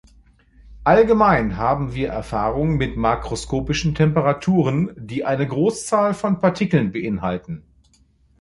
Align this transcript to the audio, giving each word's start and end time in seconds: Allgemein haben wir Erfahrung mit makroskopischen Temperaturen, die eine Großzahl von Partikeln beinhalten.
Allgemein 0.83 1.57
haben 1.57 1.93
wir 1.93 2.07
Erfahrung 2.09 2.75
mit 2.77 2.97
makroskopischen 2.97 3.93
Temperaturen, 3.93 4.91
die 4.97 5.25
eine 5.25 5.47
Großzahl 5.47 6.15
von 6.15 6.39
Partikeln 6.39 6.91
beinhalten. 6.91 7.63